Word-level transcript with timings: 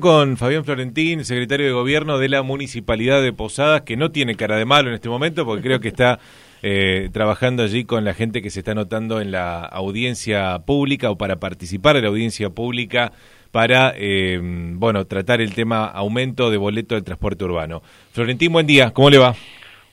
con 0.00 0.38
Fabián 0.38 0.64
Florentín, 0.64 1.26
secretario 1.26 1.66
de 1.66 1.72
Gobierno 1.72 2.16
de 2.18 2.30
la 2.30 2.42
Municipalidad 2.42 3.20
de 3.20 3.34
Posadas, 3.34 3.82
que 3.82 3.98
no 3.98 4.10
tiene 4.10 4.34
cara 4.34 4.56
de 4.56 4.64
malo 4.64 4.88
en 4.88 4.94
este 4.94 5.10
momento, 5.10 5.44
porque 5.44 5.62
creo 5.62 5.78
que 5.78 5.88
está 5.88 6.20
eh, 6.62 7.10
trabajando 7.12 7.62
allí 7.62 7.84
con 7.84 8.02
la 8.02 8.14
gente 8.14 8.40
que 8.40 8.48
se 8.48 8.60
está 8.60 8.72
anotando 8.72 9.20
en 9.20 9.30
la 9.30 9.60
audiencia 9.60 10.60
pública 10.60 11.10
o 11.10 11.18
para 11.18 11.36
participar 11.36 11.96
en 11.96 12.04
la 12.04 12.08
audiencia 12.08 12.48
pública 12.48 13.12
para, 13.50 13.92
eh, 13.98 14.40
bueno, 14.42 15.06
tratar 15.06 15.42
el 15.42 15.54
tema 15.54 15.84
aumento 15.84 16.50
de 16.50 16.56
boleto 16.56 16.94
del 16.94 17.04
transporte 17.04 17.44
urbano. 17.44 17.82
Florentín, 18.12 18.54
buen 18.54 18.66
día, 18.66 18.90
¿cómo 18.90 19.10
le 19.10 19.18
va? 19.18 19.36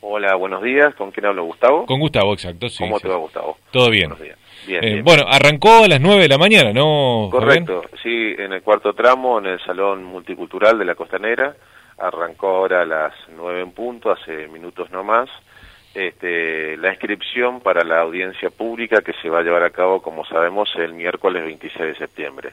Hola, 0.02 0.36
buenos 0.36 0.64
días. 0.64 0.96
¿Con 0.96 1.12
quién 1.12 1.28
hablo, 1.28 1.44
Gustavo? 1.44 1.86
Con 1.86 2.00
Gustavo, 2.00 2.34
exacto. 2.34 2.68
Sí, 2.70 2.84
¿Cómo 2.84 3.00
te 3.00 3.08
va, 3.08 3.18
Gustavo? 3.18 3.58
Todo 3.72 3.90
bien. 3.90 4.10
Buenos 4.10 4.22
días. 4.22 4.38
Eh, 4.68 5.02
bueno, 5.04 5.24
arrancó 5.28 5.84
a 5.84 5.88
las 5.88 6.02
9 6.02 6.24
de 6.24 6.28
la 6.28 6.38
mañana, 6.38 6.74
¿no? 6.74 7.30
Correcto, 7.32 7.84
sí, 8.02 8.36
en 8.38 8.54
el 8.54 8.62
cuarto 8.62 8.94
tramo, 8.94 9.40
en 9.40 9.48
el 9.48 9.60
Salón 9.60 10.04
Multicultural 10.04 10.78
de 10.78 10.86
la 10.86 10.96
Costanera. 10.96 11.56
Arrancó 11.98 12.48
ahora 12.48 12.82
a 12.82 12.86
las 12.86 13.14
9 13.36 13.62
en 13.62 13.72
punto, 13.72 14.12
hace 14.12 14.48
minutos 14.48 14.90
no 14.92 15.04
más. 15.04 15.30
Este, 15.94 16.78
la 16.78 16.90
inscripción 16.90 17.60
para 17.60 17.84
la 17.84 18.00
audiencia 18.00 18.50
pública 18.50 19.02
que 19.02 19.14
se 19.22 19.30
va 19.30 19.40
a 19.40 19.44
llevar 19.44 19.64
a 19.64 19.72
cabo, 19.72 20.02
como 20.02 20.24
sabemos, 20.26 20.74
el 20.78 20.94
miércoles 20.94 21.44
26 21.44 21.80
de 21.80 21.96
septiembre. 21.96 22.52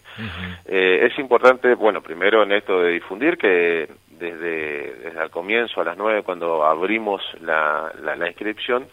Eh, 0.66 1.06
es 1.08 1.18
importante, 1.18 1.74
bueno, 1.74 2.02
primero 2.02 2.42
en 2.42 2.52
esto 2.52 2.80
de 2.80 2.92
difundir 2.92 3.38
que 3.38 3.88
desde, 4.18 4.94
desde 4.96 5.22
el 5.22 5.30
comienzo, 5.30 5.80
a 5.80 5.84
las 5.84 5.96
9, 5.96 6.22
cuando 6.22 6.64
abrimos 6.64 7.22
la, 7.40 7.92
la 8.02 8.28
inscripción, 8.28 8.86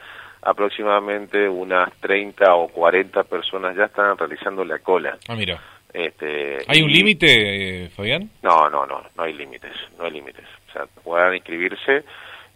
aproximadamente 0.45 1.49
unas 1.49 1.91
30 1.99 2.55
o 2.55 2.67
40 2.69 3.23
personas 3.23 3.75
ya 3.75 3.85
están 3.85 4.17
realizando 4.17 4.63
la 4.63 4.79
cola. 4.79 5.17
Ah, 5.27 5.35
mira. 5.35 5.59
Este, 5.91 6.57
¿Hay 6.67 6.81
un 6.81 6.91
límite, 6.91 7.85
eh, 7.85 7.89
Fabián? 7.89 8.29
No, 8.43 8.69
no, 8.69 8.85
no, 8.85 9.01
no 9.15 9.23
hay 9.23 9.33
límites, 9.33 9.71
no 9.97 10.05
hay 10.05 10.11
límites. 10.11 10.45
O 10.69 10.71
sea, 10.73 10.85
puedan 11.03 11.33
inscribirse 11.33 12.03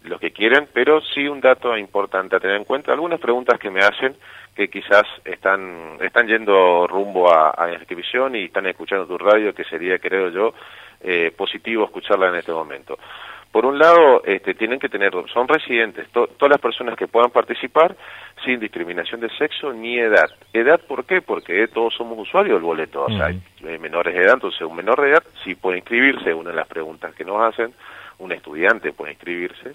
los 0.04 0.20
que 0.20 0.30
quieren, 0.30 0.68
pero 0.72 1.00
sí 1.00 1.26
un 1.26 1.40
dato 1.40 1.76
importante 1.76 2.36
a 2.36 2.40
tener 2.40 2.56
en 2.56 2.64
cuenta, 2.64 2.92
algunas 2.92 3.18
preguntas 3.18 3.58
que 3.58 3.70
me 3.70 3.80
hacen 3.80 4.14
que 4.54 4.68
quizás 4.68 5.04
están 5.24 5.96
están 6.00 6.26
yendo 6.26 6.86
rumbo 6.86 7.32
a, 7.32 7.54
a 7.56 7.72
inscripción 7.72 8.36
y 8.36 8.44
están 8.44 8.66
escuchando 8.66 9.06
tu 9.06 9.16
radio, 9.16 9.54
que 9.54 9.64
sería, 9.64 9.98
creo 9.98 10.28
yo, 10.28 10.54
eh, 11.00 11.32
positivo 11.36 11.84
escucharla 11.84 12.28
en 12.28 12.36
este 12.36 12.52
momento. 12.52 12.98
Por 13.52 13.66
un 13.66 13.78
lado, 13.78 14.22
este, 14.24 14.54
tienen 14.54 14.78
que 14.78 14.88
tener, 14.88 15.12
son 15.32 15.48
residentes, 15.48 16.08
todas 16.10 16.50
las 16.50 16.60
personas 16.60 16.96
que 16.96 17.08
puedan 17.08 17.30
participar 17.30 17.96
sin 18.44 18.60
discriminación 18.60 19.20
de 19.20 19.28
sexo 19.30 19.72
ni 19.72 19.98
edad. 19.98 20.30
¿Edad 20.52 20.80
por 20.86 21.04
qué? 21.04 21.20
Porque 21.20 21.66
todos 21.66 21.92
somos 21.94 22.16
usuarios 22.16 22.54
del 22.54 22.62
boleto, 22.62 23.04
o 23.06 23.10
sea, 23.10 23.26
hay 23.26 23.78
menores 23.80 24.14
de 24.14 24.22
edad, 24.22 24.34
entonces 24.34 24.60
un 24.60 24.76
menor 24.76 25.00
de 25.00 25.10
edad 25.10 25.24
sí 25.42 25.56
puede 25.56 25.78
inscribirse, 25.78 26.32
una 26.32 26.50
de 26.50 26.56
las 26.56 26.68
preguntas 26.68 27.12
que 27.14 27.24
nos 27.24 27.42
hacen, 27.42 27.74
un 28.18 28.30
estudiante 28.30 28.92
puede 28.92 29.12
inscribirse. 29.12 29.74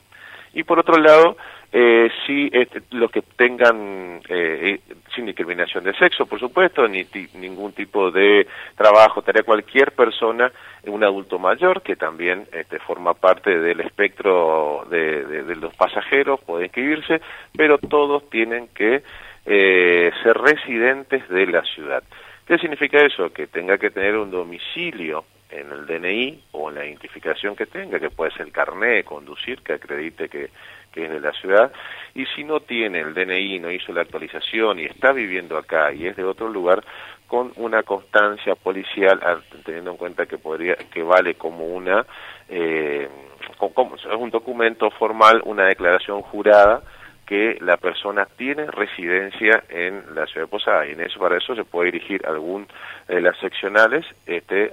Y 0.56 0.64
por 0.64 0.80
otro 0.80 0.98
lado, 0.98 1.38
eh, 1.72 2.10
sí 2.26 2.50
este, 2.54 2.82
los 2.92 3.12
que 3.12 3.22
tengan 3.22 4.22
eh, 4.30 4.80
eh, 4.80 4.94
sin 5.14 5.26
discriminación 5.26 5.84
de 5.84 5.94
sexo, 5.94 6.26
por 6.26 6.40
supuesto, 6.40 6.88
ni 6.88 7.06
ningún 7.34 7.74
tipo 7.74 8.10
de 8.10 8.48
trabajo, 8.78 9.22
tarea 9.22 9.44
cualquier 9.44 9.92
persona, 9.92 10.50
un 10.88 11.04
adulto 11.04 11.38
mayor 11.38 11.82
que 11.82 11.98
también 11.98 12.48
este, 12.54 12.80
forma 12.80 13.14
parte 13.14 13.60
del 13.60 13.82
espectro 13.82 14.88
de, 14.90 15.56
los 15.60 15.76
pasajeros, 15.76 16.40
puede 16.40 16.66
inscribirse, 16.66 17.20
pero 17.56 17.78
todos 17.78 18.30
tienen 18.30 18.70
que 18.70 19.04
eh, 19.46 20.12
ser 20.24 20.38
residentes 20.38 21.28
de 21.28 21.48
la 21.48 21.64
ciudad. 21.64 22.04
¿Qué 22.48 22.58
significa 22.58 23.00
eso? 23.00 23.34
Que 23.34 23.48
tenga 23.48 23.78
que 23.78 23.90
tener 23.90 24.16
un 24.16 24.32
domicilio 24.32 25.26
en 25.60 25.72
el 25.72 25.86
DNI 25.86 26.44
o 26.52 26.70
en 26.70 26.76
la 26.76 26.86
identificación 26.86 27.56
que 27.56 27.66
tenga, 27.66 28.00
que 28.00 28.10
puede 28.10 28.32
ser 28.32 28.48
el 28.48 28.52
carné, 28.52 29.04
conducir, 29.04 29.62
que 29.62 29.74
acredite 29.74 30.30
que, 30.30 30.50
que 30.92 31.06
es 31.06 31.10
de 31.10 31.20
la 31.20 31.32
ciudad, 31.34 31.72
y 32.14 32.26
si 32.28 32.44
no 32.44 32.60
tiene 32.62 33.02
el 33.02 33.14
DNI, 33.14 33.60
no 33.60 33.72
hizo 33.72 33.92
la 33.94 34.02
actualización 34.02 34.80
y 34.80 34.86
está 34.86 35.12
viviendo 35.12 35.58
acá 35.58 35.94
y 35.94 36.08
es 36.08 36.16
de 36.16 36.24
otro 36.24 36.50
lugar, 36.50 36.84
con 37.28 37.52
una 37.56 37.84
constancia 37.84 38.56
policial, 38.56 39.20
teniendo 39.66 39.92
en 39.92 39.98
cuenta 39.98 40.26
que 40.26 40.38
podría 40.38 40.76
que 40.76 41.02
vale 41.02 41.34
como 41.34 41.66
una 41.66 42.06
eh, 42.48 43.10
como, 43.58 43.96
es 43.96 44.06
un 44.06 44.30
documento 44.30 44.90
formal, 44.92 45.42
una 45.46 45.66
declaración 45.66 46.22
jurada 46.22 46.84
que 47.26 47.58
la 47.62 47.78
persona 47.78 48.28
tiene 48.38 48.68
residencia 48.68 49.64
en 49.70 50.04
la 50.14 50.26
ciudad 50.28 50.46
de 50.46 50.52
Posada 50.52 50.86
y 50.86 50.92
en 50.92 51.02
eso 51.02 51.20
para 51.20 51.38
eso 51.38 51.56
se 51.56 51.64
puede 51.64 51.92
dirigir 51.92 52.26
a 52.26 52.30
algún 52.30 52.68
de 53.08 53.22
las 53.22 53.38
seccionales 53.40 54.06
este, 54.26 54.72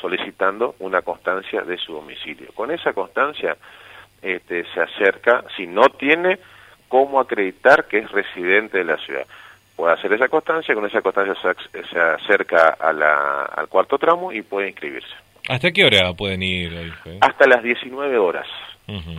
solicitando 0.00 0.74
una 0.80 1.02
constancia 1.02 1.62
de 1.62 1.78
su 1.78 1.92
domicilio. 1.92 2.48
Con 2.54 2.70
esa 2.70 2.92
constancia 2.92 3.56
este, 4.20 4.64
se 4.74 4.80
acerca, 4.80 5.44
si 5.56 5.66
no 5.66 5.82
tiene 5.98 6.38
cómo 6.88 7.20
acreditar 7.20 7.86
que 7.86 7.98
es 7.98 8.10
residente 8.10 8.78
de 8.78 8.84
la 8.84 8.96
ciudad. 8.98 9.26
Puede 9.76 9.94
hacer 9.94 10.12
esa 10.12 10.28
constancia, 10.28 10.74
con 10.74 10.84
esa 10.84 11.00
constancia 11.00 11.34
se, 11.72 11.98
acerca 11.98 12.76
a 12.78 12.92
la, 12.92 13.44
al 13.44 13.68
cuarto 13.68 13.96
tramo 13.96 14.32
y 14.32 14.42
puede 14.42 14.68
inscribirse. 14.68 15.14
¿Hasta 15.48 15.70
qué 15.70 15.84
hora 15.84 16.12
pueden 16.12 16.42
ir? 16.42 16.92
Hasta 17.20 17.46
las 17.46 17.62
19 17.62 18.18
horas. 18.18 18.46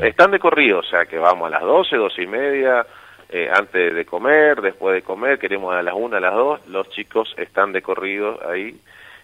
Están 0.01 0.31
de 0.31 0.40
corrido, 0.40 0.79
o 0.79 0.84
sea 0.84 1.06
que 1.06 1.18
vamos 1.18 1.47
a 1.47 1.51
las 1.51 1.62
12, 1.62 1.96
12 1.96 2.22
y 2.22 2.28
media, 2.28 2.85
eh, 3.29 3.50
antes 3.51 3.96
de 3.96 4.06
comer, 4.06 4.62
después 4.62 4.94
de 4.94 5.01
comer, 5.01 5.40
queremos 5.40 5.74
a 5.74 5.81
las 5.81 5.96
1, 5.96 6.18
a 6.18 6.19
las 6.19 6.34
2, 6.34 6.68
los 6.68 6.90
chicos 6.90 7.34
están 7.38 7.72
de 7.72 7.81
corrido 7.81 8.40
ahí 8.47 8.75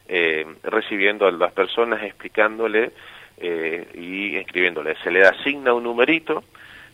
eh, 0.08 0.48
recibiendo 0.64 1.28
a 1.28 1.32
las 1.32 1.54
personas, 1.54 2.02
explicándole 2.02 2.92
eh, 3.38 3.88
y 3.94 4.36
escribiéndole. 4.38 4.96
Se 5.04 5.12
le 5.12 5.24
asigna 5.24 5.74
un 5.74 5.84
numerito, 5.84 6.44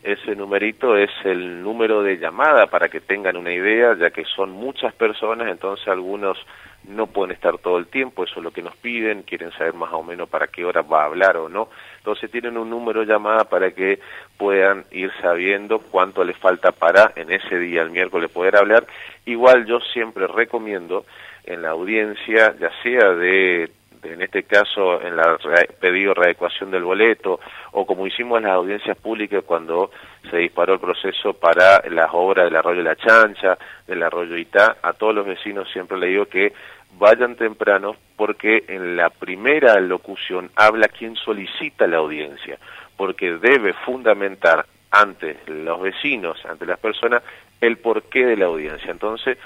ese 0.03 0.35
numerito 0.35 0.97
es 0.97 1.09
el 1.23 1.63
número 1.63 2.03
de 2.03 2.17
llamada 2.17 2.67
para 2.67 2.89
que 2.89 2.99
tengan 2.99 3.37
una 3.37 3.53
idea, 3.53 3.95
ya 3.97 4.11
que 4.11 4.25
son 4.25 4.51
muchas 4.51 4.93
personas, 4.93 5.47
entonces 5.47 5.87
algunos 5.87 6.37
no 6.83 7.07
pueden 7.07 7.33
estar 7.33 7.57
todo 7.57 7.77
el 7.77 7.87
tiempo, 7.87 8.23
eso 8.23 8.35
es 8.37 8.43
lo 8.43 8.51
que 8.51 8.61
nos 8.61 8.75
piden, 8.75 9.23
quieren 9.23 9.51
saber 9.53 9.73
más 9.73 9.93
o 9.93 10.03
menos 10.03 10.29
para 10.29 10.47
qué 10.47 10.65
hora 10.65 10.81
va 10.81 11.03
a 11.03 11.05
hablar 11.05 11.37
o 11.37 11.49
no. 11.49 11.69
Entonces 12.05 12.29
tienen 12.29 12.55
un 12.55 12.69
número 12.69 13.01
llamada 13.01 13.45
para 13.45 13.71
que 13.71 13.97
puedan 14.37 14.85
ir 14.91 15.11
sabiendo 15.23 15.79
cuánto 15.79 16.23
les 16.23 16.37
falta 16.37 16.71
para 16.71 17.11
en 17.15 17.31
ese 17.31 17.57
día, 17.57 17.81
el 17.81 17.89
miércoles, 17.89 18.29
poder 18.29 18.57
hablar. 18.57 18.85
Igual 19.25 19.65
yo 19.65 19.79
siempre 19.79 20.27
recomiendo 20.27 21.03
en 21.45 21.63
la 21.63 21.69
audiencia, 21.69 22.55
ya 22.59 22.69
sea 22.83 23.09
de 23.15 23.71
en 24.05 24.21
este 24.21 24.43
caso 24.43 25.01
en 25.01 25.15
la 25.15 25.37
pedido 25.79 26.13
de 26.13 26.21
readecuación 26.21 26.71
del 26.71 26.83
boleto, 26.83 27.39
o 27.71 27.85
como 27.85 28.07
hicimos 28.07 28.37
en 28.37 28.43
las 28.43 28.53
audiencias 28.53 28.97
públicas 28.97 29.43
cuando 29.45 29.91
se 30.29 30.37
disparó 30.37 30.73
el 30.73 30.79
proceso 30.79 31.33
para 31.33 31.81
las 31.89 32.09
obras 32.13 32.45
del 32.45 32.55
arroyo 32.55 32.81
La 32.81 32.95
Chancha, 32.95 33.57
del 33.87 34.03
arroyo 34.03 34.37
Itá, 34.37 34.77
a 34.81 34.93
todos 34.93 35.15
los 35.15 35.25
vecinos 35.25 35.69
siempre 35.71 35.97
le 35.97 36.07
digo 36.07 36.25
que 36.25 36.53
vayan 36.97 37.35
temprano 37.35 37.95
porque 38.15 38.63
en 38.67 38.95
la 38.95 39.09
primera 39.09 39.79
locución 39.79 40.49
habla 40.55 40.87
quien 40.87 41.15
solicita 41.15 41.87
la 41.87 41.97
audiencia, 41.97 42.57
porque 42.95 43.33
debe 43.33 43.73
fundamentar 43.73 44.65
ante 44.91 45.37
los 45.47 45.81
vecinos, 45.81 46.43
ante 46.45 46.65
las 46.65 46.79
personas, 46.79 47.21
el 47.59 47.77
porqué 47.77 48.25
de 48.25 48.37
la 48.37 48.45
audiencia. 48.45 48.91
Entonces, 48.91 49.37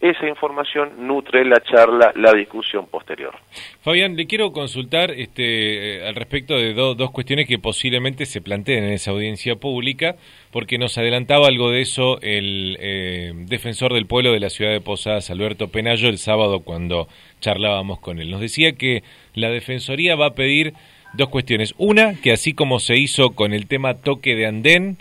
esa 0.00 0.28
información 0.28 1.06
nutre 1.06 1.44
la 1.44 1.60
charla, 1.60 2.12
la 2.14 2.32
discusión 2.32 2.86
posterior. 2.86 3.34
Fabián, 3.80 4.16
le 4.16 4.26
quiero 4.26 4.52
consultar 4.52 5.10
este, 5.10 5.96
eh, 5.96 6.08
al 6.08 6.14
respecto 6.14 6.56
de 6.56 6.72
dos 6.72 7.10
cuestiones 7.10 7.48
que 7.48 7.58
posiblemente 7.58 8.24
se 8.24 8.40
planteen 8.40 8.84
en 8.84 8.92
esa 8.92 9.10
audiencia 9.10 9.56
pública, 9.56 10.14
porque 10.52 10.78
nos 10.78 10.96
adelantaba 10.98 11.48
algo 11.48 11.70
de 11.70 11.80
eso 11.80 12.20
el 12.22 12.76
eh, 12.80 13.32
defensor 13.34 13.92
del 13.92 14.06
pueblo 14.06 14.32
de 14.32 14.40
la 14.40 14.50
ciudad 14.50 14.70
de 14.70 14.80
Posadas, 14.80 15.30
Alberto 15.30 15.68
Penayo, 15.68 16.08
el 16.08 16.18
sábado 16.18 16.60
cuando 16.60 17.08
charlábamos 17.40 17.98
con 17.98 18.20
él. 18.20 18.30
Nos 18.30 18.40
decía 18.40 18.72
que 18.72 19.02
la 19.34 19.50
Defensoría 19.50 20.14
va 20.16 20.26
a 20.26 20.34
pedir 20.34 20.74
dos 21.14 21.28
cuestiones. 21.28 21.74
Una, 21.76 22.14
que 22.20 22.32
así 22.32 22.54
como 22.54 22.78
se 22.78 22.96
hizo 22.96 23.30
con 23.30 23.52
el 23.52 23.66
tema 23.66 23.94
toque 23.94 24.34
de 24.34 24.46
andén, 24.46 24.98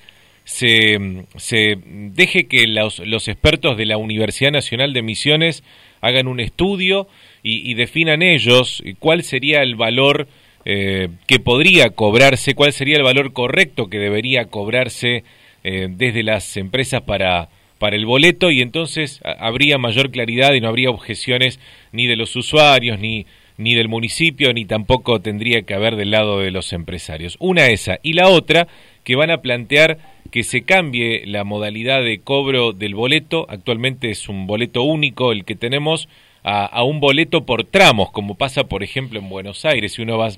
se, 0.48 0.98
se 1.36 1.78
deje 1.84 2.48
que 2.48 2.68
los, 2.68 3.00
los, 3.00 3.28
expertos 3.28 3.76
de 3.76 3.86
la 3.86 3.98
Universidad 3.98 4.52
Nacional 4.52 4.94
de 4.94 5.02
Misiones 5.02 5.62
hagan 6.00 6.26
un 6.26 6.40
estudio 6.40 7.10
y, 7.44 7.74
definan 7.74 8.22
ellos 8.22 8.82
cuál 9.00 9.24
sería 9.24 9.62
el 9.62 9.76
valor 9.76 10.30
eh, 10.64 11.10
que 11.28 11.40
podría 11.40 11.90
cobrarse, 11.90 12.56
cuál 12.56 12.72
sería 12.72 12.96
el 12.96 13.04
valor 13.04 13.34
correcto 13.34 13.90
que 13.90 14.00
debería 14.00 14.46
cobrarse 14.46 15.26
eh, 15.66 15.90
desde 15.90 16.24
las 16.24 16.56
empresas 16.56 17.02
para, 17.02 17.50
para 17.78 17.98
el 17.98 18.06
boleto 18.06 18.50
y 18.50 18.62
entonces 18.62 19.20
habría 19.24 19.78
mayor 19.78 20.12
claridad 20.12 20.54
y 20.54 20.62
no 20.62 20.70
habría 20.70 20.92
objeciones 20.92 21.60
ni 21.92 22.08
de 22.08 22.16
los 22.16 22.38
usuarios 22.38 23.00
ni 23.00 23.26
ni 23.58 23.74
del 23.74 23.90
municipio 23.90 24.54
ni 24.54 24.66
tampoco 24.66 25.20
tendría 25.20 25.64
que 25.64 25.74
haber 25.74 25.96
del 25.96 26.12
lado 26.12 26.40
de 26.40 26.52
los 26.52 26.74
empresarios. 26.74 27.38
Una 27.40 27.68
esa 27.68 28.00
y 28.04 28.14
la 28.14 28.30
otra 28.30 28.68
que 29.04 29.16
van 29.16 29.32
a 29.32 29.42
plantear 29.42 29.98
que 30.30 30.44
se 30.44 30.64
cambie 30.64 31.26
la 31.26 31.44
modalidad 31.44 32.04
de 32.04 32.20
cobro 32.22 32.74
del 32.74 32.96
boleto. 32.96 33.46
Actualmente 33.50 34.10
es 34.10 34.30
un 34.30 34.48
boleto 34.48 34.84
único 34.84 35.32
el 35.32 35.46
que 35.46 35.56
tenemos 35.56 36.08
a, 36.44 36.84
un 36.84 37.02
boleto 37.02 37.46
por 37.46 37.66
tramos, 37.66 38.12
como 38.12 38.36
pasa, 38.36 38.66
por 38.66 38.82
ejemplo, 38.82 39.20
en 39.20 39.30
Buenos 39.30 39.66
Aires. 39.66 39.94
Si 39.94 40.02
uno 40.02 40.18
va, 40.18 40.30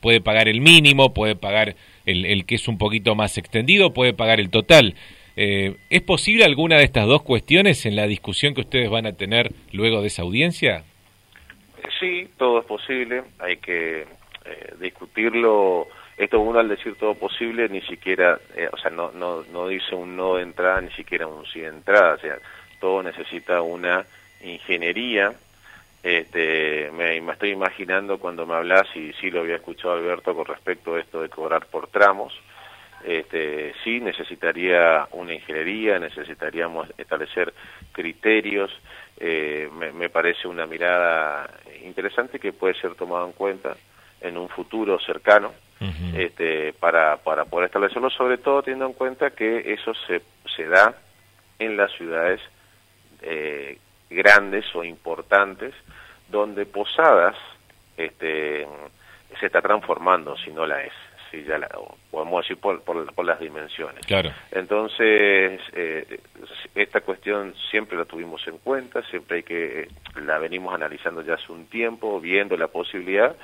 puede 0.00 0.20
pagar 0.20 0.48
el 0.48 0.60
mínimo, 0.60 1.14
puede 1.14 1.36
pagar 1.36 1.76
el, 2.04 2.24
el, 2.24 2.46
que 2.46 2.56
es 2.56 2.66
un 2.66 2.78
poquito 2.78 3.14
más 3.14 3.38
extendido, 3.38 3.92
puede 3.92 4.12
pagar 4.12 4.40
el 4.40 4.50
total. 4.50 4.96
Eh, 5.36 5.76
¿Es 5.88 6.02
posible 6.02 6.44
alguna 6.44 6.78
de 6.78 6.84
estas 6.84 7.06
dos 7.06 7.22
cuestiones 7.22 7.86
en 7.86 7.96
la 7.96 8.06
discusión 8.06 8.54
que 8.54 8.62
ustedes 8.62 8.90
van 8.90 9.06
a 9.06 9.12
tener 9.12 9.52
luego 9.72 10.00
de 10.00 10.08
esa 10.08 10.22
audiencia? 10.22 10.84
Sí, 12.00 12.28
todo 12.36 12.60
es 12.60 12.66
posible. 12.66 13.22
Hay 13.38 13.56
que 13.58 14.02
eh, 14.02 14.74
discutirlo. 14.80 15.86
Esto 16.22 16.38
uno 16.38 16.60
al 16.60 16.68
decir 16.68 16.94
todo 16.94 17.16
posible 17.16 17.68
ni 17.68 17.80
siquiera, 17.80 18.38
eh, 18.54 18.68
o 18.72 18.76
sea, 18.76 18.92
no, 18.92 19.10
no, 19.10 19.42
no 19.52 19.66
dice 19.66 19.96
un 19.96 20.14
no 20.16 20.36
de 20.36 20.44
entrada, 20.44 20.80
ni 20.80 20.92
siquiera 20.92 21.26
un 21.26 21.44
sí 21.46 21.58
de 21.58 21.66
entrada. 21.66 22.14
O 22.14 22.18
sea, 22.18 22.38
todo 22.78 23.02
necesita 23.02 23.60
una 23.60 24.06
ingeniería. 24.40 25.34
Este, 26.00 26.92
me, 26.92 27.18
estoy 27.32 27.50
imaginando 27.50 28.20
cuando 28.20 28.46
me 28.46 28.54
hablas, 28.54 28.86
y 28.94 29.12
sí 29.14 29.32
lo 29.32 29.40
había 29.40 29.56
escuchado 29.56 29.94
Alberto 29.94 30.32
con 30.32 30.44
respecto 30.44 30.94
a 30.94 31.00
esto 31.00 31.22
de 31.22 31.28
cobrar 31.28 31.66
por 31.66 31.88
tramos, 31.88 32.32
este, 33.04 33.74
sí 33.82 33.98
necesitaría 33.98 35.08
una 35.10 35.34
ingeniería, 35.34 35.98
necesitaríamos 35.98 36.88
establecer 36.98 37.52
criterios, 37.90 38.70
eh, 39.18 39.68
me, 39.92 40.08
parece 40.08 40.46
una 40.46 40.66
mirada 40.66 41.50
interesante 41.84 42.38
que 42.38 42.52
puede 42.52 42.74
ser 42.74 42.94
tomada 42.94 43.26
en 43.26 43.32
cuenta 43.32 43.76
en 44.20 44.38
un 44.38 44.48
futuro 44.48 45.00
cercano 45.00 45.52
este, 46.16 46.72
para, 46.74 47.16
para 47.18 47.44
poder 47.44 47.66
establecerlo, 47.66 48.10
sobre 48.10 48.38
todo 48.38 48.62
teniendo 48.62 48.86
en 48.86 48.92
cuenta 48.92 49.30
que 49.30 49.72
eso 49.72 49.92
se, 50.06 50.22
se 50.54 50.66
da 50.66 50.94
en 51.58 51.76
las 51.76 51.92
ciudades 51.92 52.40
eh, 53.22 53.78
grandes 54.10 54.64
o 54.74 54.84
importantes, 54.84 55.74
donde 56.28 56.66
Posadas 56.66 57.36
este, 57.96 58.66
se 59.38 59.46
está 59.46 59.60
transformando, 59.60 60.36
si 60.36 60.50
no 60.50 60.66
la 60.66 60.82
es. 60.82 60.92
Si 61.30 61.42
ya 61.44 61.56
la, 61.56 61.68
podemos 62.10 62.42
decir 62.42 62.58
por, 62.58 62.82
por, 62.82 63.24
las 63.24 63.40
dimensiones. 63.40 64.04
Claro. 64.04 64.30
Entonces, 64.50 65.60
eh, 65.72 66.20
esta 66.74 67.00
cuestión 67.00 67.54
siempre 67.70 67.96
la 67.96 68.04
tuvimos 68.04 68.46
en 68.46 68.58
cuenta, 68.58 69.02
siempre 69.04 69.38
hay 69.38 69.42
que, 69.42 69.88
la 70.16 70.38
venimos 70.38 70.74
analizando 70.74 71.22
ya 71.22 71.34
hace 71.34 71.50
un 71.50 71.66
tiempo, 71.66 72.20
viendo 72.20 72.54
la 72.58 72.66
posibilidad, 72.66 73.34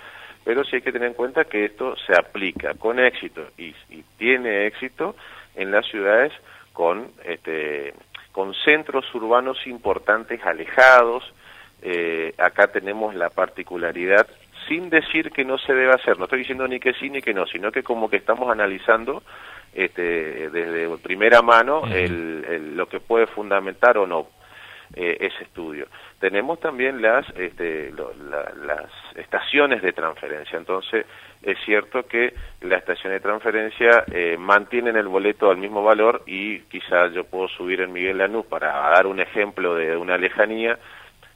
pero 0.48 0.64
sí 0.64 0.76
hay 0.76 0.80
que 0.80 0.92
tener 0.92 1.08
en 1.08 1.14
cuenta 1.14 1.44
que 1.44 1.66
esto 1.66 1.94
se 2.06 2.14
aplica 2.18 2.72
con 2.72 2.98
éxito 2.98 3.42
y, 3.58 3.74
y 3.90 4.02
tiene 4.16 4.66
éxito 4.66 5.14
en 5.54 5.70
las 5.70 5.84
ciudades 5.84 6.32
con 6.72 7.06
este, 7.22 7.92
con 8.32 8.54
centros 8.54 9.04
urbanos 9.14 9.66
importantes 9.66 10.42
alejados. 10.46 11.22
Eh, 11.82 12.32
acá 12.38 12.68
tenemos 12.68 13.14
la 13.14 13.28
particularidad, 13.28 14.26
sin 14.66 14.88
decir 14.88 15.32
que 15.32 15.44
no 15.44 15.58
se 15.58 15.74
debe 15.74 15.92
hacer, 15.92 16.16
no 16.16 16.24
estoy 16.24 16.38
diciendo 16.38 16.66
ni 16.66 16.80
que 16.80 16.94
sí 16.94 17.10
ni 17.10 17.20
que 17.20 17.34
no, 17.34 17.46
sino 17.46 17.70
que 17.70 17.82
como 17.82 18.08
que 18.08 18.16
estamos 18.16 18.50
analizando 18.50 19.22
este, 19.74 20.48
desde 20.48 20.88
primera 20.96 21.42
mano 21.42 21.82
el, 21.92 22.74
lo 22.74 22.88
que 22.88 23.00
puede 23.00 23.26
fundamentar 23.26 23.98
o 23.98 24.06
no 24.06 24.28
eh, 24.94 25.18
ese 25.20 25.44
estudio. 25.44 25.86
Tenemos 26.18 26.60
también 26.60 27.02
las, 27.02 27.28
este, 27.36 27.92
las 27.92 28.90
estaciones 29.16 29.82
de 29.82 29.92
transferencia, 29.92 30.58
entonces 30.58 31.06
es 31.42 31.58
cierto 31.64 32.04
que 32.06 32.32
la 32.62 32.78
estación 32.78 33.12
de 33.12 33.20
transferencia 33.20 34.04
eh, 34.10 34.36
mantienen 34.38 34.96
el 34.96 35.08
boleto 35.08 35.50
al 35.50 35.58
mismo 35.58 35.82
valor 35.82 36.22
y 36.26 36.60
quizás 36.60 37.12
yo 37.12 37.24
puedo 37.24 37.48
subir 37.48 37.82
en 37.82 37.92
Miguel 37.92 38.18
Lanús 38.18 38.46
para 38.46 38.72
dar 38.90 39.06
un 39.06 39.20
ejemplo 39.20 39.74
de 39.74 39.96
una 39.96 40.16
lejanía 40.16 40.78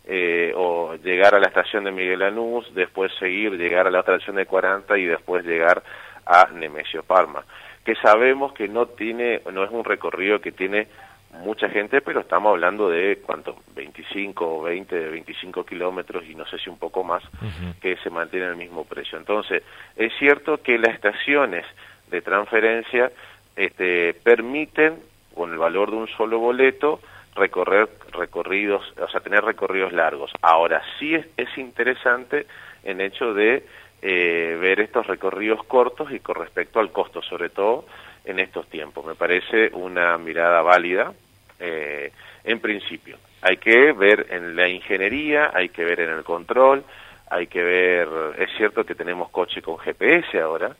eh, 0.04 0.52
o 0.56 0.96
llegar 0.96 1.34
a 1.34 1.38
la 1.38 1.46
estación 1.46 1.84
de 1.84 1.92
Miguel 1.92 2.20
Lanús, 2.20 2.74
después 2.74 3.12
seguir, 3.18 3.52
llegar 3.52 3.86
a 3.86 3.90
la 3.90 4.00
otra 4.00 4.14
estación 4.14 4.36
de 4.36 4.46
40 4.46 4.98
y 4.98 5.04
después 5.04 5.44
llegar 5.44 5.82
a 6.26 6.48
Nemesio 6.52 7.02
Parma, 7.02 7.44
que 7.84 7.94
sabemos 7.96 8.52
que 8.52 8.66
no 8.66 8.86
tiene, 8.86 9.42
no 9.52 9.62
es 9.62 9.70
un 9.70 9.84
recorrido 9.84 10.40
que 10.40 10.52
tiene 10.52 10.88
mucha 11.32 11.68
gente, 11.68 12.00
pero 12.00 12.20
estamos 12.20 12.50
hablando 12.50 12.88
de 12.88 13.18
cuánto, 13.24 13.56
25 13.74 14.58
o 14.58 14.62
20, 14.62 15.08
25 15.08 15.64
kilómetros 15.64 16.24
y 16.26 16.34
no 16.34 16.46
sé 16.46 16.58
si 16.58 16.70
un 16.70 16.78
poco 16.78 17.02
más, 17.02 17.22
que 17.80 17.96
se 17.96 18.10
mantiene 18.10 18.46
el 18.46 18.56
mismo 18.56 18.84
precio. 18.84 19.18
Entonces, 19.18 19.62
es 19.96 20.12
cierto 20.18 20.62
que 20.62 20.78
las 20.78 20.94
estaciones 20.94 21.64
de 22.10 22.20
transferencia 22.20 23.10
este, 23.56 24.14
permiten, 24.14 25.00
con 25.34 25.52
el 25.52 25.58
valor 25.58 25.90
de 25.90 25.96
un 25.96 26.08
solo 26.08 26.38
boleto, 26.38 27.00
recorrer 27.34 27.88
recorridos, 28.12 28.84
o 28.98 29.08
sea, 29.08 29.20
tener 29.20 29.42
recorridos 29.42 29.92
largos. 29.92 30.30
Ahora, 30.42 30.82
sí 30.98 31.14
es, 31.14 31.26
es 31.36 31.56
interesante 31.56 32.46
en 32.84 33.00
hecho 33.00 33.32
de 33.32 33.64
eh, 34.02 34.58
ver 34.60 34.80
estos 34.80 35.06
recorridos 35.06 35.64
cortos 35.64 36.12
y 36.12 36.20
con 36.20 36.34
respecto 36.34 36.80
al 36.80 36.92
costo, 36.92 37.22
sobre 37.22 37.48
todo 37.48 37.86
en 38.24 38.38
estos 38.38 38.68
tiempos. 38.68 39.04
Me 39.04 39.14
parece 39.14 39.70
una 39.72 40.18
mirada 40.18 40.62
válida 40.62 41.12
eh, 41.58 42.12
en 42.44 42.60
principio. 42.60 43.18
Hay 43.40 43.56
que 43.56 43.92
ver 43.92 44.26
en 44.30 44.56
la 44.56 44.68
ingeniería, 44.68 45.50
hay 45.52 45.68
que 45.68 45.84
ver 45.84 46.00
en 46.00 46.10
el 46.10 46.24
control, 46.24 46.84
hay 47.30 47.46
que 47.46 47.62
ver, 47.62 48.08
es 48.38 48.50
cierto 48.56 48.84
que 48.84 48.94
tenemos 48.94 49.30
coche 49.30 49.62
con 49.62 49.78
GPS 49.78 50.40
ahora, 50.40 50.76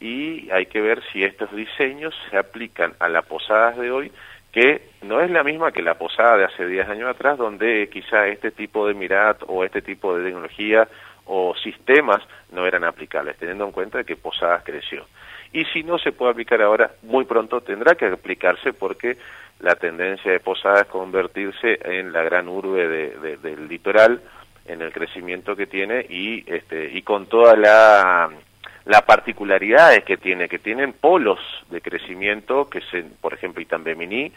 y 0.00 0.50
hay 0.50 0.66
que 0.66 0.80
ver 0.80 1.02
si 1.12 1.24
estos 1.24 1.54
diseños 1.54 2.14
se 2.30 2.36
aplican 2.36 2.94
a 2.98 3.08
las 3.08 3.24
posadas 3.26 3.76
de 3.76 3.90
hoy, 3.90 4.12
que 4.52 4.90
no 5.02 5.20
es 5.20 5.30
la 5.30 5.42
misma 5.42 5.72
que 5.72 5.82
la 5.82 5.98
posada 5.98 6.38
de 6.38 6.44
hace 6.44 6.66
10 6.66 6.88
años 6.88 7.10
atrás, 7.10 7.36
donde 7.36 7.88
quizá 7.92 8.26
este 8.28 8.50
tipo 8.50 8.86
de 8.86 8.94
mirad 8.94 9.36
o 9.46 9.64
este 9.64 9.82
tipo 9.82 10.16
de 10.16 10.24
tecnología 10.24 10.88
o 11.26 11.54
sistemas 11.56 12.22
no 12.52 12.66
eran 12.66 12.84
aplicables, 12.84 13.36
teniendo 13.36 13.64
en 13.64 13.72
cuenta 13.72 14.04
que 14.04 14.16
Posadas 14.16 14.62
creció. 14.64 15.06
Y 15.56 15.64
si 15.72 15.82
no 15.82 15.96
se 15.98 16.12
puede 16.12 16.32
aplicar 16.32 16.60
ahora, 16.60 16.90
muy 17.04 17.24
pronto 17.24 17.62
tendrá 17.62 17.94
que 17.94 18.04
aplicarse 18.04 18.74
porque 18.74 19.16
la 19.60 19.74
tendencia 19.74 20.30
de 20.30 20.38
Posadas 20.38 20.82
es 20.82 20.88
convertirse 20.88 21.78
en 21.82 22.12
la 22.12 22.22
gran 22.22 22.46
urbe 22.46 22.86
del 23.38 23.66
litoral, 23.66 24.20
en 24.66 24.82
el 24.82 24.92
crecimiento 24.92 25.56
que 25.56 25.66
tiene 25.66 26.04
y, 26.10 26.44
este, 26.46 26.90
y 26.92 27.00
con 27.00 27.24
toda 27.24 27.56
la 27.56 28.28
las 28.84 29.02
particularidades 29.02 30.04
que 30.04 30.18
tiene, 30.18 30.46
que 30.46 30.58
tienen 30.58 30.92
polos 30.92 31.40
de 31.70 31.80
crecimiento, 31.80 32.68
que 32.68 32.82
se, 32.82 33.02
por 33.02 33.32
ejemplo 33.32 33.62
Itambemini 33.62 34.30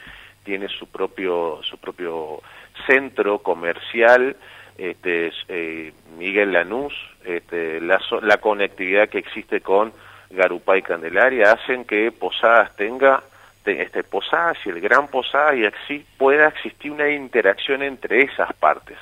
tiene 0.45 0.69
su 0.69 0.87
propio, 0.87 1.59
su 1.63 1.77
propio 1.79 2.41
centro 2.87 3.39
comercial, 3.39 4.37
este, 4.77 5.33
eh, 5.49 5.91
Miguel 6.17 6.53
Lanús, 6.53 6.93
este, 7.25 7.81
la, 7.81 7.99
la 8.21 8.37
conectividad 8.37 9.09
que 9.09 9.19
existe 9.19 9.59
con 9.59 9.91
Garupá 10.29 10.77
y 10.77 10.81
Candelaria 10.81 11.51
hacen 11.51 11.85
que 11.85 12.11
Posadas 12.11 12.75
tenga 12.75 13.23
este, 13.65 14.03
Posadas 14.03 14.57
y 14.65 14.69
el 14.69 14.81
Gran 14.81 15.07
Posadas 15.07 15.55
y 15.57 15.65
así 15.65 16.05
pueda 16.17 16.47
existir 16.47 16.91
una 16.91 17.09
interacción 17.09 17.83
entre 17.83 18.23
esas 18.23 18.51
partes. 18.53 18.97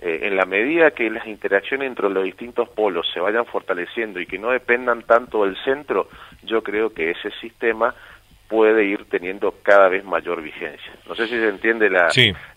Eh, 0.00 0.20
en 0.24 0.36
la 0.36 0.44
medida 0.44 0.90
que 0.90 1.08
las 1.08 1.26
interacciones 1.26 1.88
entre 1.88 2.10
los 2.10 2.24
distintos 2.24 2.68
polos 2.68 3.10
se 3.12 3.20
vayan 3.20 3.46
fortaleciendo 3.46 4.20
y 4.20 4.26
que 4.26 4.38
no 4.38 4.50
dependan 4.50 5.02
tanto 5.02 5.44
del 5.44 5.56
centro, 5.64 6.08
yo 6.42 6.62
creo 6.62 6.92
que 6.92 7.12
ese 7.12 7.30
sistema 7.40 7.94
puede 8.48 8.84
ir 8.84 9.04
teniendo 9.06 9.54
cada 9.62 9.88
vez 9.88 10.04
mayor 10.04 10.42
vigencia. 10.42 10.92
No 11.08 11.14
sé 11.14 11.26
si 11.26 11.34
se 11.34 11.48
entiende 11.48 11.90
la, 11.90 12.08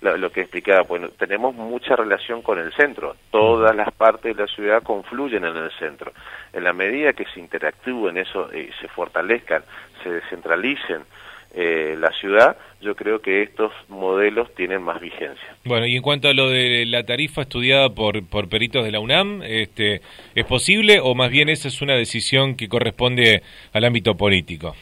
lo 0.01 0.31
que 0.31 0.41
explicaba. 0.41 0.81
Bueno, 0.83 1.09
tenemos 1.09 1.55
mucha 1.55 1.95
relación 1.95 2.41
con 2.41 2.59
el 2.59 2.71
centro. 2.73 3.15
Todas 3.31 3.75
las 3.75 3.91
partes 3.91 4.35
de 4.35 4.43
la 4.43 4.47
ciudad 4.47 4.83
confluyen 4.83 5.45
en 5.45 5.57
el 5.57 5.71
centro. 5.71 6.11
En 6.53 6.63
la 6.63 6.73
medida 6.73 7.13
que 7.13 7.25
se 7.33 7.39
interactúen 7.39 8.17
eso, 8.17 8.49
y 8.53 8.69
se 8.81 8.87
fortalezcan, 8.87 9.63
se 10.03 10.09
descentralicen, 10.11 11.03
eh, 11.55 11.95
la 11.99 12.11
ciudad, 12.11 12.57
yo 12.79 12.95
creo 12.95 13.21
que 13.21 13.41
estos 13.41 13.71
modelos 13.87 14.53
tienen 14.53 14.83
más 14.83 15.01
vigencia. 15.01 15.55
Bueno, 15.65 15.87
y 15.87 15.95
en 15.95 16.03
cuanto 16.03 16.27
a 16.27 16.33
lo 16.33 16.47
de 16.47 16.85
la 16.85 17.03
tarifa 17.03 17.41
estudiada 17.41 17.89
por, 17.89 18.23
por 18.27 18.47
peritos 18.49 18.85
de 18.85 18.91
la 18.91 18.99
UNAM, 18.99 19.41
este, 19.41 20.01
¿es 20.35 20.45
posible 20.45 20.99
o 21.01 21.15
más 21.15 21.31
bien 21.31 21.49
esa 21.49 21.67
es 21.67 21.81
una 21.81 21.95
decisión 21.95 22.55
que 22.55 22.67
corresponde 22.67 23.41
al 23.73 23.83
ámbito 23.83 24.15
político? 24.15 24.75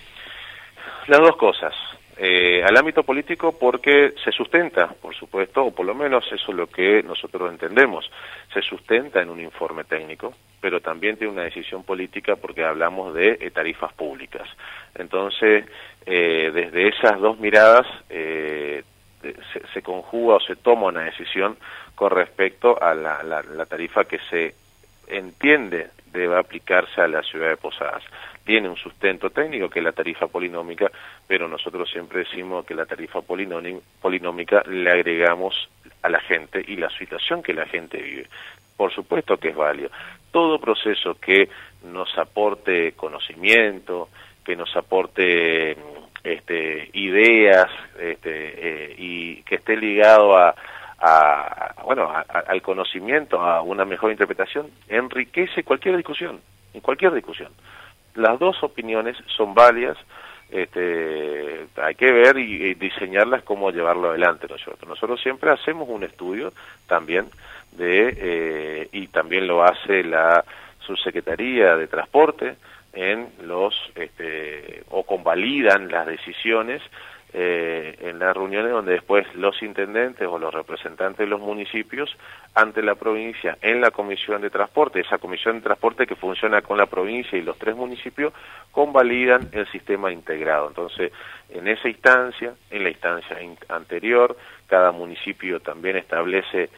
Las 1.07 1.19
dos 1.21 1.37
cosas. 1.37 1.73
Eh, 2.19 2.63
al 2.63 2.75
ámbito 2.75 3.03
político 3.03 3.57
porque 3.57 4.15
se 4.23 4.31
sustenta, 4.31 4.87
por 4.87 5.15
supuesto, 5.15 5.65
o 5.65 5.71
por 5.71 5.85
lo 5.85 5.93
menos 5.93 6.25
eso 6.31 6.51
es 6.51 6.57
lo 6.57 6.67
que 6.67 7.03
nosotros 7.03 7.51
entendemos, 7.51 8.09
se 8.51 8.61
sustenta 8.63 9.21
en 9.21 9.29
un 9.29 9.39
informe 9.39 9.83
técnico, 9.83 10.33
pero 10.59 10.81
también 10.81 11.15
tiene 11.15 11.31
una 11.31 11.43
decisión 11.43 11.83
política 11.83 12.35
porque 12.35 12.63
hablamos 12.63 13.13
de 13.13 13.37
eh, 13.39 13.51
tarifas 13.51 13.93
públicas. 13.93 14.49
Entonces, 14.95 15.65
eh, 16.07 16.51
desde 16.51 16.87
esas 16.87 17.19
dos 17.19 17.39
miradas 17.39 17.85
se, 18.09 18.83
se, 19.73 19.81
conjuga 19.83 20.37
o 20.37 20.39
se 20.39 20.55
toma 20.55 20.87
una 20.87 21.03
decisión 21.03 21.55
con 21.93 22.09
respecto 22.09 22.81
a 22.81 22.95
la 22.95 23.65
tarifa 23.67 24.05
que 24.05 24.19
se 24.29 24.55
entiende 25.07 25.89
debe 26.11 26.37
aplicarse 26.37 27.01
a 27.01 27.07
la 27.07 27.21
ciudad 27.23 27.49
de 27.49 27.57
Posadas 27.57 28.03
tiene 28.47 28.69
un 28.69 28.77
sustento 28.77 29.29
técnico 29.29 29.69
que 29.69 29.79
es 29.79 29.85
la 29.85 29.91
tarifa 29.91 30.27
polinómica, 30.27 30.89
pero 31.27 31.49
nosotros 31.49 31.89
siempre 31.91 32.19
decimos 32.19 32.65
que 32.65 32.73
la 32.73 32.85
tarifa 32.85 33.19
polinómica 33.21 34.63
le 34.65 34.89
agregamos 34.89 35.69
a 36.01 36.07
la 36.07 36.21
gente 36.21 36.63
y 36.65 36.77
la 36.77 36.89
situación 36.91 37.43
que 37.43 37.53
la 37.53 37.65
gente 37.65 38.01
vive. 38.01 38.27
Por 38.77 38.93
supuesto 38.93 39.35
que 39.35 39.49
es 39.49 39.55
válido. 39.55 39.89
Todo 40.31 40.61
proceso 40.61 41.15
que 41.15 41.49
nos 41.83 42.17
aporte 42.17 42.93
conocimiento, 42.93 44.07
que 44.45 44.55
nos 44.55 44.73
aporte 44.77 45.75
este, 46.23 46.89
ideas 46.93 47.69
este, 47.99 48.29
eh, 48.31 48.95
y 48.97 49.43
que 49.43 49.55
esté 49.55 49.75
ligado 49.75 50.37
a, 50.37 50.55
bueno 51.83 52.11
al 52.47 52.61
conocimiento, 52.61 53.39
a 53.39 53.61
una 53.61 53.85
mejor 53.85 54.11
interpretación, 54.11 54.69
enriquece 54.87 55.63
cualquier 55.63 55.97
discusión, 55.97 56.39
en 56.73 56.81
cualquier 56.81 57.13
discusión. 57.13 57.51
Las 58.15 58.39
dos 58.39 58.63
opiniones 58.63 59.15
son 59.27 59.53
válidas, 59.53 59.97
este, 60.49 61.67
hay 61.75 61.95
que 61.95 62.11
ver 62.11 62.37
y, 62.37 62.73
diseñarlas 62.73 63.43
cómo 63.43 63.69
llevarlo 63.71 64.09
adelante 64.09 64.47
nosotros. 64.49 64.87
Nosotros 64.87 65.21
siempre 65.21 65.51
hacemos 65.51 65.87
un 65.89 66.03
estudio 66.03 66.51
también 66.87 67.27
de 67.73 68.15
eh, 68.17 68.89
y 68.91 69.07
también 69.07 69.45
lo 69.45 69.63
hace 69.63 70.03
la 70.03 70.43
subsecretaría 70.79 71.75
de 71.75 71.87
transporte 71.87 72.55
en 72.93 73.27
los 73.43 73.75
este, 73.95 74.83
o 74.89 75.03
convalidan 75.03 75.91
las 75.91 76.07
decisiones 76.07 76.81
eh, 77.33 77.95
en 77.99 78.19
las 78.19 78.35
reuniones 78.35 78.71
donde 78.71 78.93
después 78.93 79.27
los 79.35 79.61
intendentes 79.61 80.27
o 80.27 80.39
los 80.39 80.53
representantes 80.53 81.19
de 81.19 81.27
los 81.27 81.41
municipios 81.41 82.15
ante 82.55 82.81
la 82.81 82.95
provincia 82.95 83.57
en 83.61 83.81
la 83.81 83.91
comisión 83.91 84.41
de 84.41 84.49
transporte, 84.49 85.01
esa 85.01 85.17
comisión 85.17 85.57
de 85.57 85.61
transporte 85.61 86.07
que 86.07 86.15
funciona 86.15 86.61
con 86.61 86.77
la 86.77 86.85
provincia 86.85 87.37
y 87.37 87.41
los 87.41 87.57
tres 87.57 87.75
municipios, 87.75 88.33
convalidan 88.71 89.49
el 89.51 89.67
sistema 89.67 90.11
integrado. 90.11 90.69
Entonces, 90.69 91.11
en 91.49 91.67
esa 91.67 91.89
instancia, 91.89 92.53
en 92.69 92.83
la 92.83 92.89
instancia 92.89 93.37
anterior, 93.69 94.37
cada 94.67 94.91
municipio 94.91 95.59
también 95.59 95.97
establece 95.97 96.69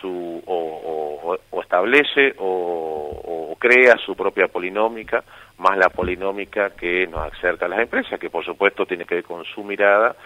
su 0.00 0.42
o, 0.46 1.38
establece 1.62 2.34
o, 2.38 3.56
crea 3.58 3.96
su 3.96 4.14
propia 4.14 4.48
polinómica, 4.48 5.24
más 5.58 5.78
la 5.78 5.88
polinómica 5.88 6.70
que 6.70 7.06
nos 7.06 7.32
acerca 7.32 7.66
a 7.66 7.68
las 7.68 7.80
empresas, 7.80 8.18
que 8.18 8.30
por 8.30 8.44
supuesto 8.44 8.86
tiene 8.86 9.04
que 9.04 9.16
ver 9.16 9.24
con 9.24 9.44
su 9.44 9.62
mirada, 9.62 10.16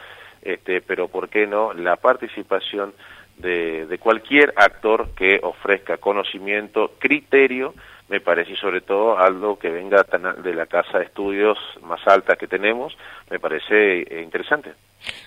este, 0.43 0.81
pero 0.81 1.09
¿por 1.09 1.29
qué 1.29 1.47
no? 1.47 1.73
La 1.73 1.97
participación 1.97 2.95
de, 3.39 3.87
de 3.87 3.99
cualquier 3.99 4.53
actor 4.57 5.11
que 5.17 5.41
ofrezca 5.43 5.97
conocimiento, 5.97 6.93
criterio, 6.99 7.75
me 8.09 8.21
parece, 8.21 8.53
y 8.53 8.57
sobre 8.57 8.81
todo 8.81 9.19
algo 9.19 9.59
que 9.59 9.71
venga 9.71 10.05
de 10.43 10.55
la 10.55 10.67
casa 10.67 10.99
de 10.99 11.05
estudios 11.05 11.59
más 11.83 12.01
alta 12.07 12.37
que 12.37 12.47
tenemos, 12.47 12.97
me 13.31 13.39
parece 13.39 14.01
eh, 14.01 14.23
interesante. 14.23 14.73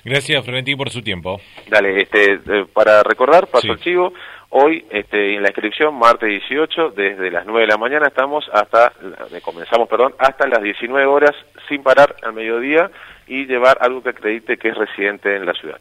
Gracias, 0.03 0.43
Florentín, 0.43 0.77
por 0.77 0.89
su 0.89 1.01
tiempo. 1.01 1.39
Dale, 1.69 2.01
este, 2.01 2.33
eh, 2.33 2.65
para 2.73 3.03
recordar, 3.03 3.47
paso 3.47 3.71
archivo, 3.71 4.13
hoy 4.49 4.83
este, 4.89 5.35
en 5.35 5.43
la 5.43 5.49
inscripción, 5.49 5.93
martes 5.93 6.29
18, 6.29 6.89
desde 6.91 7.29
las 7.29 7.45
9 7.45 7.61
de 7.61 7.67
la 7.67 7.77
mañana 7.77 8.07
estamos 8.07 8.49
hasta, 8.51 8.91
comenzamos, 9.43 9.87
perdón, 9.87 10.15
hasta 10.17 10.47
las 10.47 10.63
19 10.63 11.05
horas, 11.05 11.35
sin 11.69 11.83
parar 11.83 12.15
al 12.23 12.33
mediodía 12.33 12.89
y 13.27 13.45
llevar 13.45 13.77
algo 13.79 14.01
que 14.01 14.09
acredite 14.09 14.57
que 14.57 14.69
es 14.69 14.75
residente 14.75 15.35
en 15.35 15.45
la 15.45 15.53
ciudad. 15.53 15.79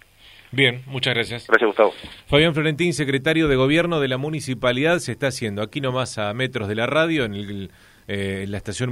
Bien, 0.53 0.83
muchas 0.87 1.15
gracias. 1.15 1.47
Gracias, 1.47 1.69
Gustavo. 1.69 1.93
Fabián 2.27 2.55
Florentín, 2.55 2.93
secretario 2.93 3.47
de 3.47 3.57
Gobierno 3.57 4.01
de 4.01 4.09
la 4.09 4.17
Municipalidad, 4.17 4.99
se 4.99 5.13
está 5.13 5.29
haciendo 5.29 5.63
aquí 5.63 5.81
nomás 5.81 6.19
a 6.19 6.35
metros 6.35 6.67
de 6.69 6.75
la 6.75 6.87
radio, 6.87 7.25
en, 7.25 7.35
el, 7.35 7.71
eh, 8.09 8.43
en 8.45 8.51
la 8.51 8.57
estación 8.57 8.91